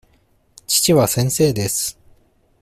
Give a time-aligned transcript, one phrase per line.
[0.67, 1.95] 父は先生です。